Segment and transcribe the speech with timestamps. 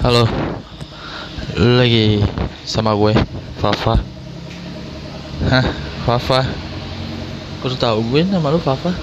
[0.00, 0.24] Halo.
[1.60, 2.24] Lagi
[2.64, 3.12] sama gue
[3.60, 4.00] Fafa.
[5.44, 5.66] Hah?
[6.08, 6.40] Fafa?
[7.60, 8.96] Baru tahu gue nama lu Fafa?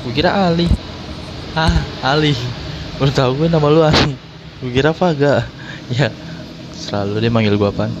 [0.00, 0.72] Gue kira Ali.
[1.52, 2.32] Ah Ali.
[2.96, 4.16] Baru tahu gue nama lu Ali?
[4.64, 5.44] Gue kira Faga.
[5.92, 6.08] Ya
[6.72, 7.92] Selalu dia manggil gue apaan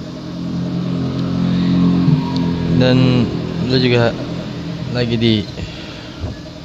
[2.80, 3.28] Dan
[3.68, 4.08] Lu juga
[4.96, 5.44] Lagi di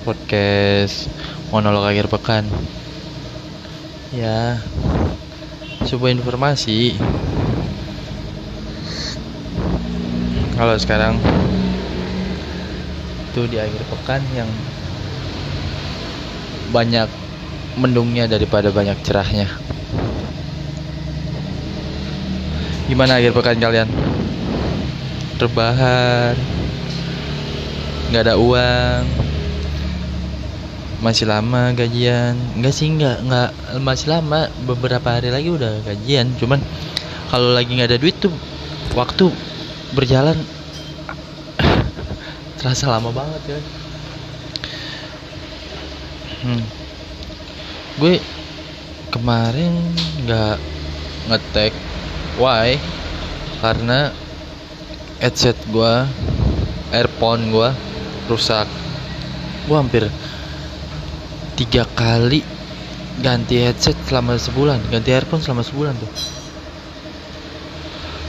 [0.08, 1.12] Podcast
[1.52, 2.48] Monolog akhir pekan.
[4.16, 4.64] Ya
[5.90, 7.02] sebuah informasi.
[10.54, 11.18] Kalau sekarang
[13.34, 14.50] itu di akhir pekan yang
[16.70, 17.10] banyak
[17.82, 19.50] mendungnya daripada banyak cerahnya.
[22.86, 23.90] Gimana akhir pekan kalian?
[25.42, 26.38] Rebahan
[28.10, 29.06] nggak ada uang
[31.00, 32.36] masih lama gajian?
[32.60, 33.50] Enggak sih enggak enggak
[33.80, 34.52] masih lama.
[34.68, 36.36] Beberapa hari lagi udah gajian.
[36.36, 36.60] Cuman
[37.32, 38.34] kalau lagi nggak ada duit tuh
[38.98, 39.32] waktu
[39.96, 40.38] berjalan
[42.60, 43.60] terasa lama banget ya.
[46.40, 46.64] Hmm.
[48.00, 48.16] gue
[49.12, 49.76] kemarin
[50.24, 50.56] nggak
[51.28, 51.76] ngetek
[52.40, 52.80] why
[53.60, 54.16] karena
[55.20, 56.08] headset gue
[56.96, 57.70] earphone gue
[58.32, 58.68] rusak.
[59.68, 60.08] Gue hampir
[61.60, 62.40] tiga kali
[63.20, 64.80] ganti headset selama sebulan.
[64.88, 66.12] Ganti earphone selama sebulan tuh.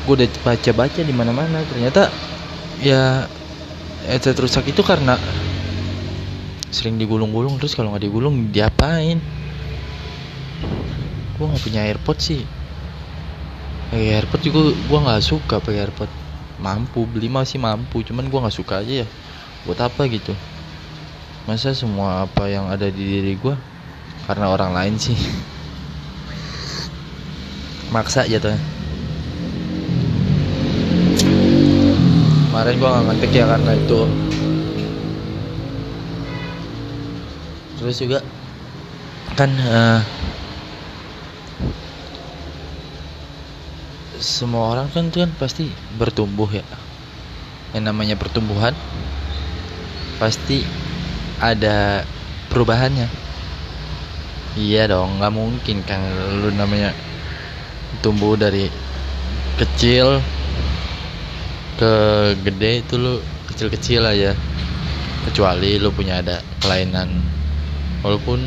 [0.03, 2.11] Gue udah baca-baca di mana-mana ternyata
[2.83, 3.31] ya
[4.03, 5.14] headset rusak itu karena
[6.75, 9.23] sering digulung-gulung terus kalau nggak digulung diapain?
[11.39, 12.42] Gue nggak punya airpod sih.
[13.95, 16.11] Pakai airpod juga gue nggak suka pakai airpod.
[16.58, 19.08] Mampu beli masih mampu cuman gue nggak suka aja ya.
[19.62, 20.34] Buat apa gitu
[21.48, 23.56] masa semua apa yang ada di diri gue
[24.27, 25.16] karena orang lain sih?
[27.91, 28.55] Maksa tuh
[32.61, 34.01] kemarin gue gak ngetik ya karena itu.
[37.80, 38.18] Terus juga
[39.33, 40.05] kan uh,
[44.20, 46.67] semua orang kan tuh kan pasti bertumbuh ya.
[47.72, 48.77] Yang namanya pertumbuhan
[50.20, 50.61] pasti
[51.40, 52.05] ada
[52.52, 53.08] perubahannya?
[54.61, 56.05] Iya dong nggak mungkin kan
[56.42, 56.92] lu namanya
[58.05, 58.68] tumbuh dari
[59.56, 60.20] kecil
[61.80, 61.92] ke
[62.45, 64.36] gede itu lu kecil-kecil aja.
[65.20, 67.08] Kecuali lu punya ada kelainan.
[68.01, 68.40] Walaupun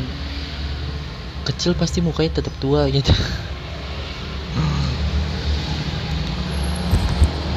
[1.46, 3.14] kecil pasti mukanya tetap tua gitu.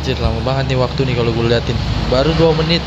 [0.07, 1.75] Anjir lama banget nih waktu nih kalau gue liatin.
[2.07, 2.79] Baru dua menit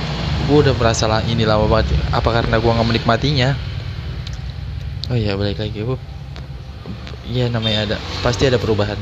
[0.48, 1.92] gue udah merasa lah ini lama banget.
[2.14, 3.52] Apa karena gue nggak menikmatinya?
[5.10, 5.98] Oh iya balik lagi gue
[7.26, 8.96] iya namanya ada pasti ada perubahan.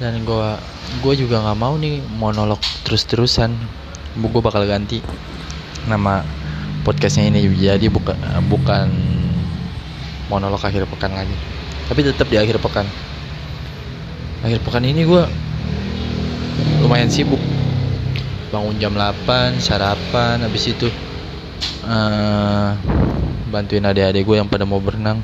[0.00, 0.48] Dan gue
[1.04, 3.52] gue juga nggak mau nih monolog terus terusan
[4.16, 5.04] gue bakal ganti
[5.84, 6.24] nama
[6.82, 7.44] podcastnya ini.
[7.52, 8.16] Jadi bukan
[8.48, 8.88] bukan
[10.32, 11.36] monolog akhir pekan lagi.
[11.92, 12.88] Tapi tetap di akhir pekan.
[14.40, 15.22] Akhir pekan ini gue
[16.80, 17.40] lumayan sibuk
[18.50, 20.90] bangun jam 8 sarapan habis itu
[21.86, 22.74] uh,
[23.50, 25.22] bantuin adik-adik gue yang pada mau berenang.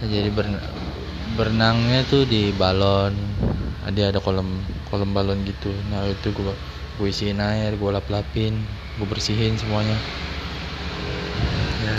[0.00, 0.64] Jadi berenang
[1.36, 3.16] berenangnya tuh di balon.
[3.88, 4.60] Ada ada kolam
[4.92, 5.72] kolam balon gitu.
[5.88, 6.52] Nah itu gue
[7.00, 8.60] gue isiin air gue lap lapin
[9.00, 9.96] gue bersihin semuanya.
[11.80, 11.98] Ya.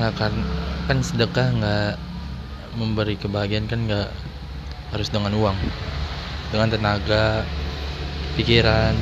[0.00, 0.32] Nah kan
[0.88, 1.92] kan sedekah nggak
[2.80, 4.08] memberi kebahagiaan kan nggak
[4.96, 5.56] harus dengan uang
[6.48, 7.44] dengan tenaga
[8.36, 8.94] pikiran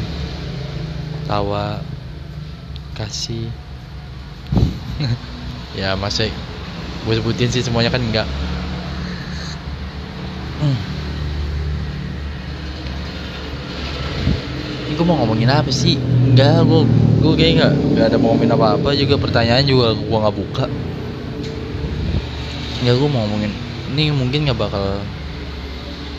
[1.27, 1.83] tawa
[2.97, 3.51] kasih.
[5.77, 6.25] Ya masa
[7.05, 8.25] gue sebutin sih semuanya kan enggak.
[10.57, 10.79] Hmm.
[14.89, 16.01] ini gue mau ngomongin apa sih?
[16.01, 16.81] Enggak gue
[17.21, 20.65] gue kayak enggak enggak ada mau ngomongin apa apa juga pertanyaan juga gue nggak buka.
[22.81, 23.53] Ya gue mau ngomongin.
[23.93, 25.05] Ini mungkin nggak bakal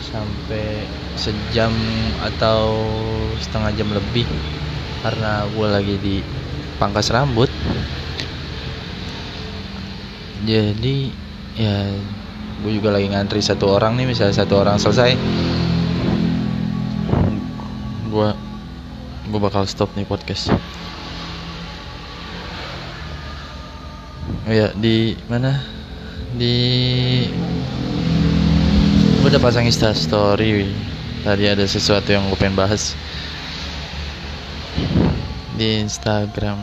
[0.08, 0.88] sampai
[1.18, 1.72] sejam
[2.24, 2.72] atau
[3.38, 4.24] setengah jam lebih
[5.04, 6.16] karena gue lagi di
[6.80, 7.50] pangkas rambut.
[10.48, 11.12] Jadi
[11.58, 11.92] ya
[12.62, 15.14] gue juga lagi ngantri satu orang nih misalnya satu orang selesai
[18.08, 18.28] gue
[19.28, 20.50] gue bakal stop nih podcast.
[24.48, 25.60] Oh ya di mana?
[26.32, 26.56] Di
[29.28, 30.72] gue udah pasang insta story
[31.20, 32.96] tadi ada sesuatu yang gue pengen bahas.
[35.52, 36.56] Di instagram.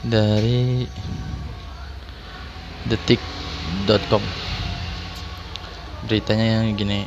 [0.00, 0.88] Dari
[2.88, 3.20] detik
[3.84, 4.24] detik.com
[6.08, 7.04] beritanya yang gini.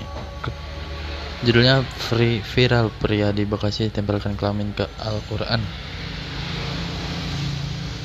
[1.42, 5.66] Judulnya free viral pria di Bekasi tempelkan kelamin ke Al-Quran.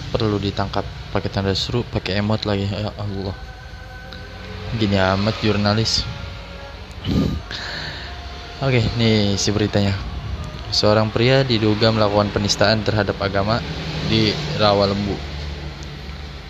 [0.08, 0.88] Perlu ditangkap.
[1.12, 2.64] Pakai tanda seru pakai emot lagi.
[2.64, 3.37] Ya Allah.
[4.81, 6.15] Gini amat jurnalis
[8.67, 9.94] oke nih si beritanya
[10.75, 13.62] seorang pria diduga melakukan penistaan terhadap agama
[14.11, 15.14] di Rawalembu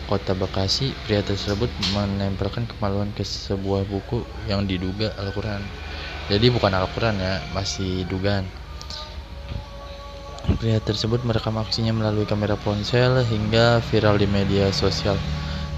[0.06, 5.58] Kota Bekasi, pria tersebut menempelkan kemaluan ke sebuah buku yang diduga Al-Quran.
[6.30, 8.46] Jadi bukan Al-Quran ya, masih dugaan.
[10.62, 15.18] Pria tersebut merekam aksinya melalui kamera ponsel hingga viral di media sosial.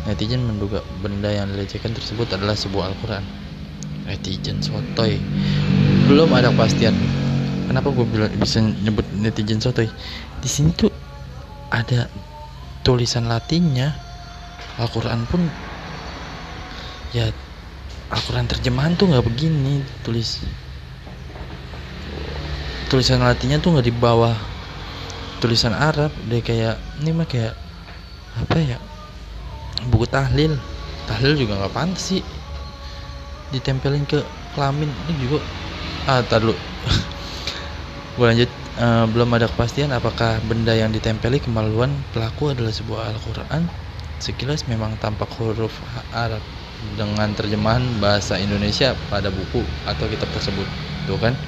[0.05, 3.48] Netizen menduga benda yang dilecehkan tersebut adalah sebuah Al-Quran.
[4.09, 5.21] Netizen sotoy.
[6.09, 6.97] Belum ada kepastian.
[7.69, 8.07] Kenapa gue
[8.41, 9.93] bisa nyebut netizen sotoy?
[10.41, 10.89] Di sini tuh
[11.69, 12.09] ada
[12.81, 13.93] tulisan Latinnya
[14.81, 15.45] Al-Quran pun
[17.13, 17.29] ya
[18.09, 20.41] Al-Quran terjemahan tuh nggak begini tulis
[22.89, 24.33] tulisan Latinnya tuh nggak di bawah
[25.45, 27.53] tulisan Arab deh kayak ini mah kayak
[28.41, 28.79] apa ya
[29.93, 30.57] buku tahlil
[31.05, 32.23] tahlil juga nggak pantas sih
[33.55, 34.21] ditempelin ke
[34.53, 35.41] kelamin ini juga
[36.09, 36.53] ah tar dulu
[38.19, 38.51] gue lanjut
[38.81, 43.69] uh, belum ada kepastian apakah benda yang ditempeli kemaluan pelaku adalah sebuah Al-Quran
[44.19, 45.71] Sekilas memang tampak huruf
[46.11, 46.43] Arab
[46.99, 50.67] dengan terjemahan bahasa Indonesia pada buku atau kitab tersebut.
[51.07, 51.39] Tuh kan?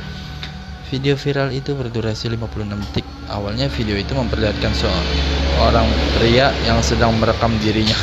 [0.86, 3.06] Video viral itu berdurasi 56 detik.
[3.26, 5.86] Awalnya video itu memperlihatkan seorang
[6.18, 7.98] pria yang sedang merekam dirinya.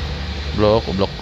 [0.56, 1.12] Blok, blok.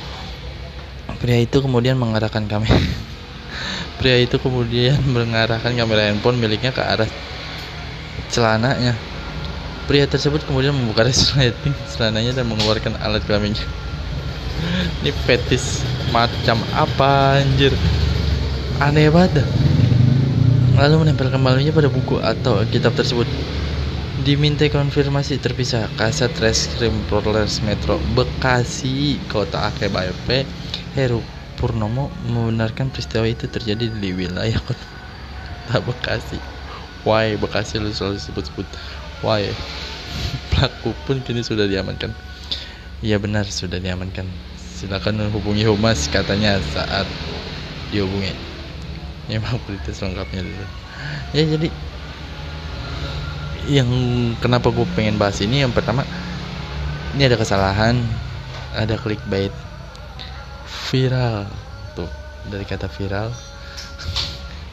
[1.24, 2.76] Pria itu kemudian mengarahkan kamera.
[3.96, 7.08] Pria itu kemudian mengarahkan kamera handphone miliknya ke arah
[8.28, 8.92] celananya
[9.84, 13.64] Pria tersebut kemudian membuka resleting celananya dan mengeluarkan alat kelaminnya.
[15.00, 15.80] Ini fetis
[16.12, 17.72] macam apa anjir?
[18.84, 19.44] Aneh banget.
[20.76, 23.28] Lalu menempelkan malunya pada buku atau kitab tersebut.
[24.24, 30.63] Diminta konfirmasi terpisah Kasat Reskrim Polres Metro Bekasi Kota AKBP
[30.94, 31.18] Heru
[31.58, 36.38] Purnomo membenarkan peristiwa itu terjadi di wilayah kota Bekasi.
[37.02, 38.66] Why Bekasi lu selalu sebut-sebut
[39.26, 39.50] Why?
[40.54, 42.14] Pelaku pun kini sudah diamankan.
[43.02, 44.26] Iya benar sudah diamankan.
[44.58, 47.06] Silakan hubungi humas katanya saat
[47.90, 48.30] dihubungi.
[49.26, 50.66] Ya mau berita selengkapnya dulu.
[51.34, 51.68] Ya jadi
[53.64, 53.88] yang
[54.44, 56.04] kenapa gue pengen bahas ini yang pertama
[57.16, 57.96] ini ada kesalahan
[58.76, 59.48] ada clickbait
[60.90, 61.46] viral.
[61.94, 62.10] Tuh
[62.50, 63.30] dari kata viral.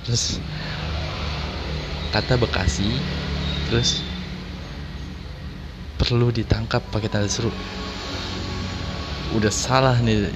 [0.06, 0.42] Terus
[2.12, 2.92] kata Bekasi
[3.72, 4.04] terus
[5.96, 7.54] perlu ditangkap pakai tanda seru.
[9.38, 10.28] Udah salah nih.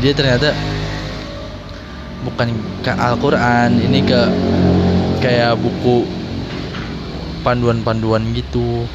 [0.00, 0.54] Dia ternyata
[2.24, 4.20] bukan ke Al-Quran ini ke
[5.20, 6.08] kayak buku
[7.44, 8.88] panduan-panduan gitu.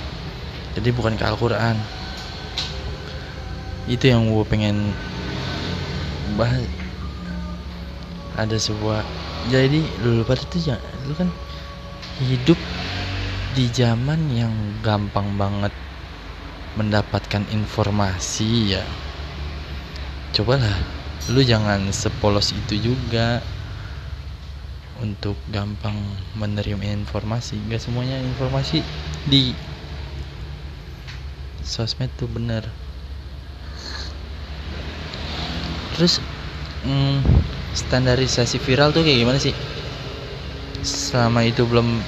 [0.74, 1.78] Jadi bukan ke Al-Quran.
[3.86, 4.96] Itu yang gue pengen
[6.38, 6.66] bahas
[8.38, 9.04] ada sebuah
[9.48, 10.78] jadi lu pada tuh ya
[11.08, 11.32] lu kan
[12.20, 12.60] hidup
[13.56, 14.54] di zaman yang
[14.86, 15.74] gampang banget
[16.78, 18.84] mendapatkan informasi ya.
[20.36, 20.78] Cobalah
[21.34, 23.42] lu jangan sepolos itu juga
[25.02, 25.96] untuk gampang
[26.38, 27.58] menerima informasi.
[27.68, 28.86] Gak semuanya informasi
[29.26, 29.52] di
[31.66, 32.64] sosmed tuh bener
[36.00, 36.24] terus
[36.88, 37.20] hmm,
[37.76, 39.52] standarisasi viral tuh kayak gimana sih?
[40.80, 42.00] Selama itu belum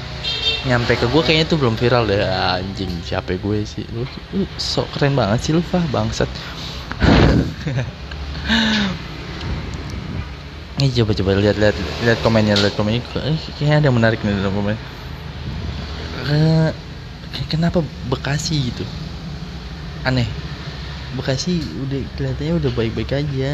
[0.63, 2.23] nyampe ke gue kayaknya tuh belum viral deh.
[2.23, 3.83] Anjing siapa gue sih?
[3.91, 5.59] Lu, lu sok keren banget sih lu
[5.91, 6.31] bangsat.
[10.79, 11.75] Ini coba coba lihat lihat
[12.07, 13.03] lihat komennya lihat komennya.
[13.27, 14.77] Eh, kayaknya ada yang menarik nih dalam komen.
[16.31, 16.71] Uh,
[17.51, 18.87] kenapa Bekasi gitu?
[20.07, 20.25] Aneh.
[21.19, 23.51] Bekasi udah kelihatannya udah baik-baik aja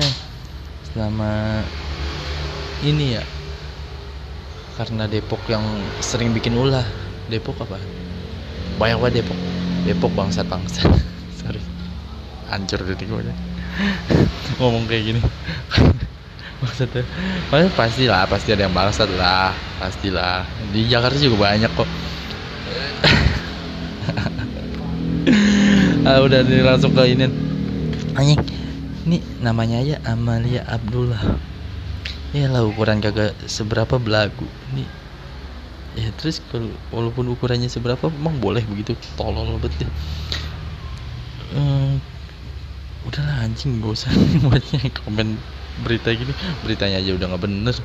[0.93, 1.63] selama
[2.85, 3.23] ini ya
[4.77, 5.65] karena Depok yang
[6.05, 6.85] sering bikin ulah.
[7.27, 7.81] Depok apa?
[8.77, 9.39] Banyak banget Depok.
[9.89, 10.85] Depok bangsat bangsat.
[11.41, 11.59] Sorry.
[12.53, 13.21] Hancur dari gue
[14.61, 15.21] ngomong kayak gini.
[16.61, 17.05] Maksudnya
[17.53, 19.51] pasti pasti lah pasti ada yang bangsat lah.
[19.81, 20.45] Pastilah.
[20.69, 21.89] Di Jakarta juga banyak kok.
[26.07, 27.27] Ah, udah langsung ke ini.
[28.15, 28.56] Anjing
[29.07, 31.39] ini namanya aja Amalia Abdullah.
[32.35, 34.43] Ya lah ukuran kagak seberapa belagu.
[34.75, 34.83] Ini
[35.95, 38.99] ya terus kalau walaupun ukurannya seberapa emang boleh begitu.
[39.15, 39.91] Tolol banget deh
[41.55, 42.03] hmm,
[43.07, 44.11] udahlah anjing gak usah
[44.43, 45.39] buatnya komen
[45.85, 46.33] berita gini.
[46.65, 47.75] Beritanya aja udah nggak bener.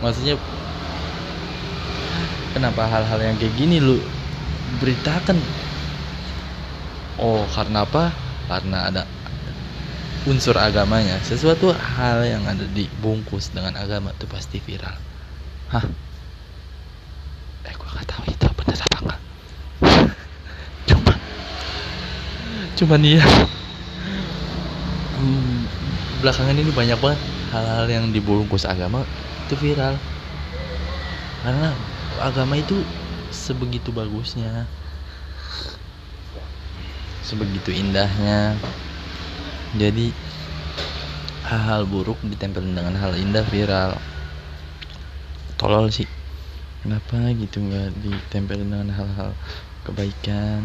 [0.00, 0.34] Maksudnya
[2.56, 4.00] kenapa hal-hal yang kayak gini lu
[4.80, 5.36] beritakan?
[7.20, 8.12] Oh karena apa?
[8.46, 9.02] Karena ada
[10.26, 14.98] unsur agamanya sesuatu hal yang ada dibungkus dengan agama itu pasti viral.
[15.70, 15.86] Hah?
[17.66, 19.20] Eh gua gak tahu itu bener apa enggak
[20.90, 21.12] cuma
[22.74, 23.24] cuman iya.
[25.16, 25.64] Hmm,
[26.20, 27.20] belakangan ini banyak banget
[27.54, 29.06] hal-hal yang dibungkus agama
[29.46, 29.94] itu viral.
[31.46, 31.70] Karena
[32.18, 32.74] agama itu
[33.30, 34.66] sebegitu bagusnya
[37.26, 38.54] sebegitu indahnya
[39.76, 40.08] jadi
[41.46, 43.94] hal-hal buruk ditempel dengan hal indah viral.
[45.60, 46.08] Tolol sih.
[46.82, 49.36] Kenapa gitu nggak ditempel dengan hal-hal
[49.84, 50.64] kebaikan?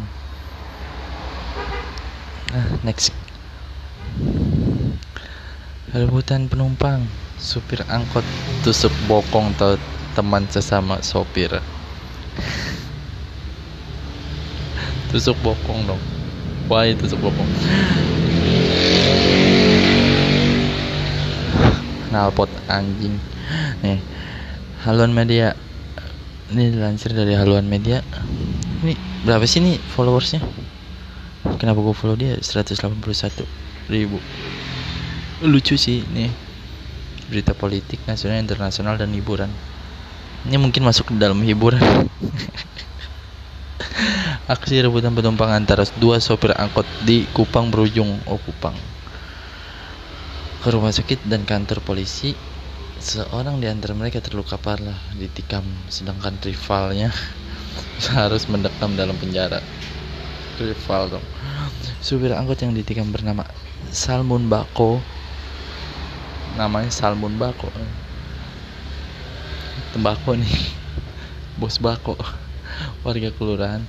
[2.56, 3.12] Nah next.
[5.92, 7.04] Rebutan penumpang.
[7.42, 8.24] Supir angkot
[8.62, 9.76] tusuk bokong atau
[10.14, 11.50] teman sesama sopir.
[15.10, 16.02] Tusuk bokong dong.
[16.72, 17.50] Itu tusuk bokong
[22.12, 23.16] nalpot anjing.
[23.82, 23.98] Nih
[24.84, 25.56] haluan media.
[26.52, 28.04] Ini dilansir dari haluan media.
[28.84, 30.44] Ini berapa sih nih followersnya?
[31.58, 32.36] Kenapa gue follow dia?
[32.36, 33.00] 181
[33.88, 34.20] ribu.
[35.42, 36.30] Lucu sih nih.
[37.32, 39.48] Berita politik nasional internasional dan hiburan.
[40.44, 41.80] Ini mungkin masuk ke dalam hiburan.
[44.52, 48.76] Aksi rebutan penumpang antara dua sopir angkot di Kupang berujung oh Kupang
[50.62, 52.38] ke rumah sakit dan kantor polisi
[53.02, 57.10] seorang di antara mereka terluka parah ditikam sedangkan rivalnya
[58.14, 59.58] harus mendekam dalam penjara.
[60.62, 61.26] Rival dong.
[62.06, 63.42] Supir angkot yang ditikam bernama
[63.90, 65.02] Salmun Bako.
[66.62, 67.72] Namanya salmon bako.
[69.96, 70.52] Tembako nih.
[71.60, 72.20] Bos bako.
[73.02, 73.82] Warga kelurahan.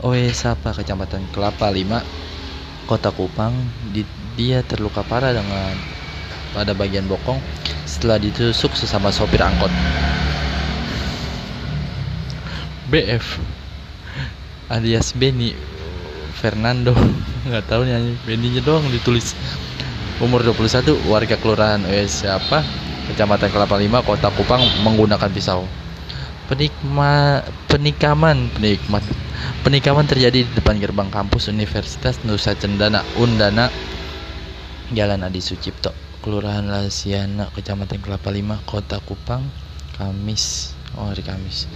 [0.00, 3.52] Oe Sapa kecamatan Kelapa 5 kota Kupang.
[3.90, 4.06] Di,
[4.38, 5.97] dia terluka parah dengan
[6.52, 7.40] pada bagian bokong
[7.88, 9.72] setelah ditusuk sesama sopir angkot.
[12.88, 13.40] BF
[14.72, 15.52] alias Benny
[16.36, 16.96] Fernando.
[17.48, 19.36] Nggak tahu nih Benny nya doang ditulis.
[20.18, 22.66] Umur 21 warga kelurahan eh, siapa?
[23.08, 25.64] Kecamatan Kelapa Lima kota Kupang menggunakan pisau.
[26.50, 29.04] Penikma penikaman penikmat.
[29.62, 33.70] Penikaman terjadi di depan gerbang kampus Universitas Nusa Cendana Undana
[34.90, 39.46] Jalan Adi Sucipto Kelurahan Lasiana Kecamatan Kelapa Lima Kota Kupang
[39.94, 41.70] Kamis oh hari Kamis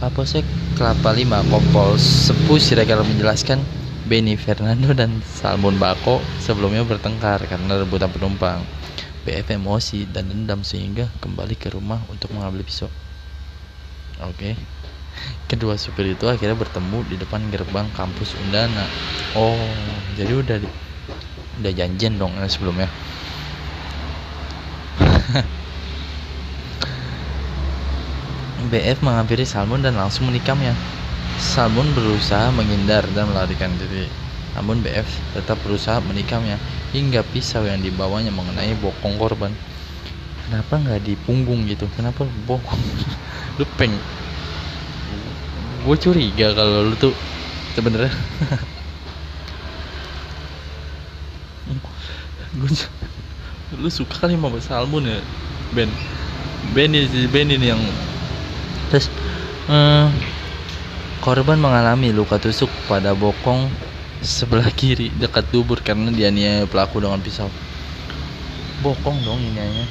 [0.00, 0.44] Kapolsek
[0.76, 3.60] Kelapa Lima Kompol Sepu Siregar menjelaskan
[4.06, 8.62] Benny Fernando dan Salmon Bako sebelumnya bertengkar karena rebutan penumpang.
[9.26, 12.86] BF emosi dan dendam sehingga kembali ke rumah untuk mengambil pisau.
[14.22, 14.54] Oke.
[14.54, 14.54] Okay.
[15.50, 18.86] Kedua supir itu akhirnya bertemu di depan gerbang kampus Undana.
[19.34, 19.58] Oh,
[20.14, 20.56] jadi udah
[21.58, 22.86] udah janjian dong ya sebelumnya.
[28.70, 30.72] BF menghampiri Salmon dan langsung menikamnya.
[31.36, 34.08] Salmon berusaha menghindar dan melarikan diri.
[34.56, 35.04] Namun BF
[35.36, 36.56] tetap berusaha menikamnya
[36.96, 39.52] hingga pisau yang dibawanya mengenai bokong korban.
[40.48, 41.84] Kenapa nggak di punggung gitu?
[41.92, 42.80] Kenapa bokong?
[43.60, 43.92] lu peng?
[45.84, 47.12] Gue curiga kalau lu tuh
[47.76, 48.10] sebenarnya.
[52.56, 52.95] gue
[53.74, 55.18] lu suka kali sama salmon ya
[55.74, 55.90] Ben
[56.70, 57.82] Ben ini Ben ini yang
[58.94, 59.10] terus
[59.66, 60.06] uh,
[61.26, 63.66] Korban mengalami luka tusuk pada bokong
[64.22, 67.50] sebelah kiri dekat dubur karena dianiaya pelaku dengan pisau.
[68.78, 69.86] Bokong dong ini iniannya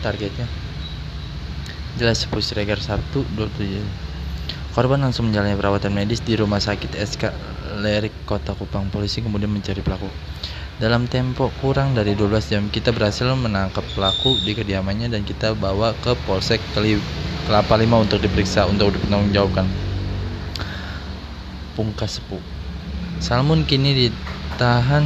[0.00, 0.48] targetnya.
[2.00, 4.72] Jelas Pus Regar 1 27.
[4.72, 7.28] Korban langsung menjalani perawatan medis di rumah sakit SK
[7.84, 8.88] Lerik Kota Kupang.
[8.88, 10.08] Polisi kemudian mencari pelaku.
[10.80, 15.92] Dalam tempo kurang dari 12 jam kita berhasil menangkap pelaku di kediamannya dan kita bawa
[16.00, 16.56] ke Polsek
[17.44, 19.68] Kelapa Lima untuk diperiksa untuk dipertanggungjawabkan
[21.76, 22.40] pungkas sepuh.
[23.20, 25.04] Salmon kini ditahan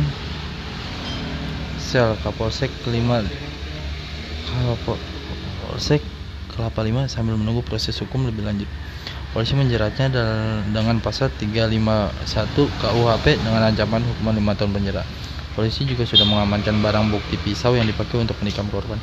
[1.83, 3.27] sel Kapolsek kelima
[4.55, 6.07] Kapolsek
[6.55, 8.71] Kelapa 5 sambil menunggu proses hukum lebih lanjut.
[9.35, 10.07] Polisi menjeratnya
[10.71, 12.15] dengan pasal 351
[12.79, 15.03] KUHP dengan ancaman hukuman 5 tahun penjara.
[15.55, 18.99] Polisi juga sudah mengamankan barang bukti pisau yang dipakai untuk menikam korban.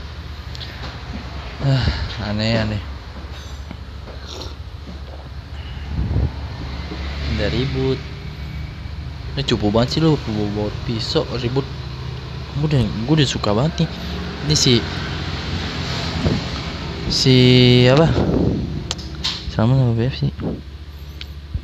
[1.63, 1.87] Ah,
[2.27, 2.81] aneh aneh.
[7.41, 7.97] ada ribut.
[9.33, 11.65] Ini cupu banget sih lu bawa pisau ribut.
[12.61, 13.89] Gue udah gue udah suka banget nih.
[14.45, 14.73] Ini si
[17.09, 17.35] si
[17.89, 18.05] apa?
[19.49, 20.29] Sama sama sih.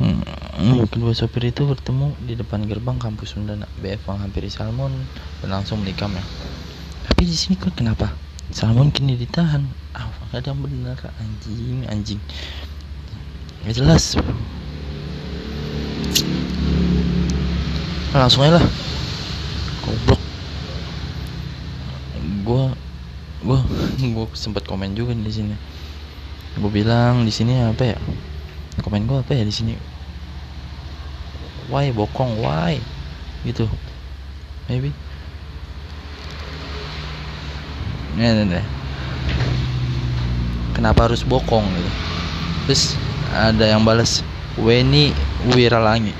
[0.01, 0.25] Hmm,
[0.89, 4.89] kedua sopir itu bertemu di depan gerbang kampus Sundana BF menghampiri Salmon
[5.45, 6.25] dan langsung menikamnya
[7.17, 8.13] tapi di sini kok kenapa?
[8.53, 9.65] Salmon kini ditahan.
[9.97, 12.21] Ah ada yang benar anjing anjing.
[13.65, 14.13] Nggak jelas.
[18.13, 18.65] Langsung aja lah.
[19.81, 20.21] Goblok.
[22.45, 22.63] Gua
[23.41, 23.59] gua
[24.13, 25.57] gua sempat komen juga di sini.
[26.61, 27.97] Gua bilang di sini apa ya?
[28.85, 29.96] Komen gua apa ya di sini
[31.71, 31.91] why?
[31.91, 32.39] Bokong.
[32.39, 32.79] Why?
[33.43, 33.67] Gitu.
[34.67, 34.91] Maybe.
[38.17, 38.65] Nih, nih.
[40.73, 41.91] kenapa harus bokong gitu?
[42.65, 42.83] Terus
[43.29, 44.25] ada yang balas
[44.57, 45.13] Weni
[45.53, 46.13] Wiralangi.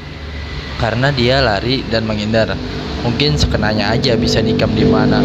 [0.78, 2.54] Karena dia lari dan menghindar.
[3.02, 5.22] Mungkin sekenanya aja bisa nikam di mana.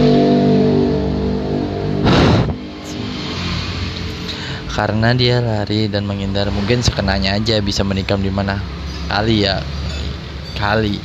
[4.73, 8.57] Karena dia lari dan menghindar mungkin sekenanya aja bisa menikam di mana.
[9.13, 9.61] Kali ya
[10.63, 11.03] kali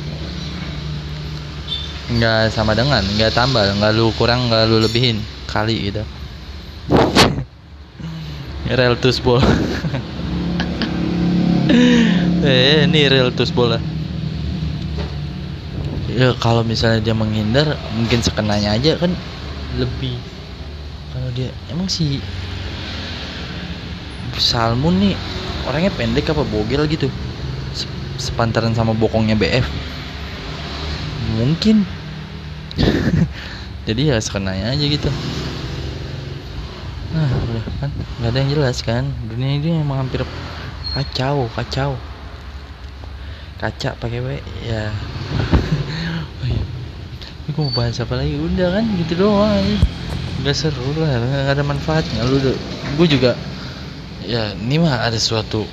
[2.14, 5.18] nggak sama dengan nggak tambah nggak lu kurang nggak lu lebihin.
[5.50, 6.06] Kali gitu.
[8.78, 9.42] Rel tusbol
[12.48, 13.82] eh ini rel tusbol lah
[16.08, 19.12] ya kalau misalnya dia menghindar mungkin sekenanya aja kan
[19.76, 20.16] lebih.
[21.12, 22.20] Kalau dia emang si
[24.36, 25.14] Salmon nih
[25.64, 27.08] orangnya pendek apa bogel gitu
[28.18, 29.66] sepantaran sama bokongnya BF
[31.38, 31.86] mungkin.
[33.88, 35.08] Jadi ya sekenanya aja gitu.
[37.14, 39.06] Nah udah kan nggak ada yang jelas kan?
[39.30, 40.26] Dunia ini emang hampir
[40.92, 41.96] kacau kacau.
[43.58, 44.28] Kaca pakai W
[44.66, 44.90] ya.
[47.48, 48.36] Ini gue mau bahas apa lagi?
[48.36, 49.64] Udah kan gitu doang
[50.38, 52.22] nggak seru lah nggak ada manfaatnya.
[52.28, 53.34] Lu gue juga
[54.22, 55.64] ya ini mah ada suatu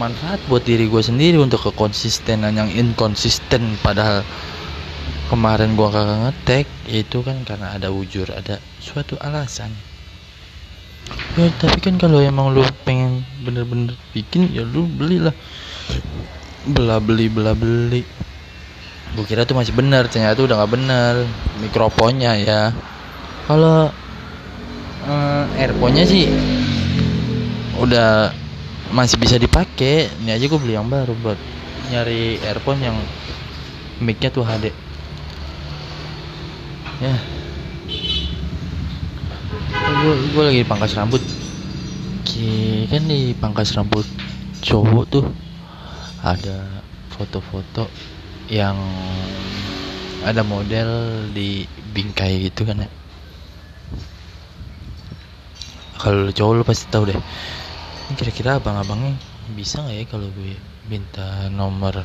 [0.00, 3.76] manfaat buat diri gue sendiri untuk kekonsistenan yang inkonsisten.
[3.84, 4.24] Padahal
[5.28, 9.68] kemarin gue kagak ngetek itu kan karena ada wujur ada suatu alasan.
[11.36, 15.36] Ya tapi kan kalau emang lu pengen bener-bener bikin ya lu belilah.
[16.64, 18.00] Bela beli bela beli.
[19.12, 21.14] Gue kira tuh masih benar ternyata udah nggak benar
[21.60, 22.72] mikrofonnya ya.
[23.44, 23.92] Kalau
[25.04, 26.30] uh, airphone sih
[27.80, 28.39] udah
[28.90, 31.38] masih bisa dipakai ini aja gue beli yang baru buat
[31.94, 32.96] nyari earphone yang
[34.02, 34.74] micnya tuh HD
[37.00, 37.16] ya.
[40.00, 41.22] Gue gue lagi pangkas rambut.
[42.20, 44.06] Oke, kan di pangkas rambut
[44.60, 45.24] cowok tuh
[46.20, 46.84] ada
[47.16, 47.88] foto-foto
[48.52, 48.76] yang
[50.20, 51.64] ada model di
[51.96, 52.90] bingkai gitu kan ya.
[56.00, 57.20] Kalau cowok lu pasti tahu deh
[58.10, 59.14] ini kira-kira abang-abangnya
[59.54, 60.58] bisa nggak ya kalau gue
[60.90, 62.02] minta nomor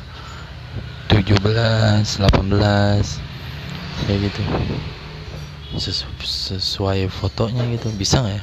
[1.10, 2.22] 17 18
[4.06, 4.42] kayak gitu.
[5.74, 7.90] Sesu sesuai fotonya gitu.
[7.98, 8.42] Bisa nggak ya?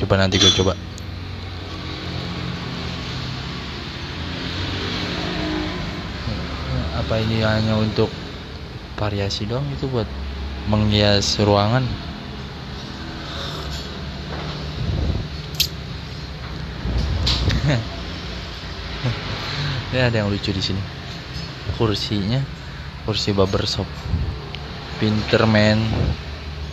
[0.00, 0.72] Coba nanti gue coba.
[6.96, 8.08] Apa ini hanya untuk
[8.96, 10.08] variasi dong itu buat
[10.72, 11.84] menghias ruangan
[19.92, 20.82] ini ada yang lucu di sini.
[21.74, 22.38] Kursinya
[23.06, 23.86] kursi barbershop
[24.98, 25.78] pinter man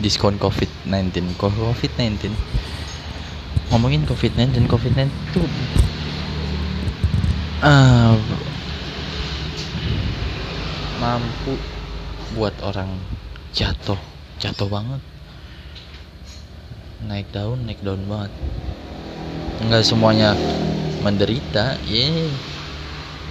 [0.02, 2.34] diskon covid 19 covid 19
[3.70, 5.46] ngomongin covid 19 covid 19 tuh
[7.62, 8.18] uh,
[10.98, 11.54] mampu
[12.34, 12.90] buat orang
[13.54, 14.00] jatuh
[14.42, 15.02] jatuh banget.
[17.06, 18.34] Naik daun naik daun banget.
[19.62, 20.34] Nggak semuanya
[21.04, 22.32] menderita ya yeah.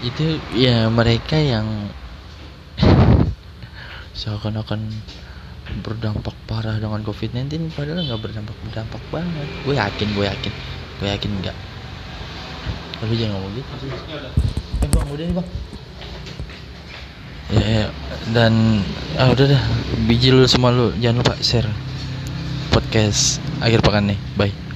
[0.05, 1.89] itu ya mereka yang
[4.21, 4.93] seakan-akan
[5.81, 9.49] berdampak parah dengan covid-19 padahal nggak berdampak berdampak banget.
[9.65, 10.53] Gue yakin gue yakin.
[11.01, 11.57] Gue yakin enggak
[13.03, 13.71] tapi jangan ngomong gitu.
[13.83, 13.91] Sih
[14.83, 15.49] eh bang udah nih bang.
[17.53, 17.87] Ya, ya.
[18.31, 18.53] dan
[19.19, 19.63] ah udah dah.
[20.07, 20.95] Biji lu semua lu.
[21.03, 21.67] Jangan lupa share
[22.71, 24.19] podcast akhir pekan nih.
[24.39, 24.72] Bye